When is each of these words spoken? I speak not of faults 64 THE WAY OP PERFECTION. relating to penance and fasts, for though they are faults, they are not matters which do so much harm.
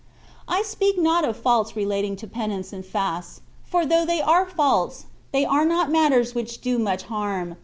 I 0.47 0.63
speak 0.63 0.97
not 0.97 1.23
of 1.25 1.37
faults 1.37 1.69
64 1.75 1.79
THE 1.79 1.79
WAY 1.79 1.83
OP 1.83 2.01
PERFECTION. 2.01 2.09
relating 2.09 2.15
to 2.15 2.27
penance 2.27 2.73
and 2.73 2.83
fasts, 2.83 3.41
for 3.63 3.85
though 3.85 4.03
they 4.03 4.19
are 4.19 4.47
faults, 4.47 5.05
they 5.31 5.45
are 5.45 5.63
not 5.63 5.91
matters 5.91 6.33
which 6.33 6.59
do 6.59 6.77
so 6.77 6.83
much 6.83 7.03
harm. 7.03 7.55